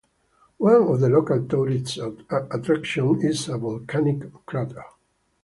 [0.57, 1.99] One of the local tourist
[2.31, 4.83] attractions is a volcanic crater.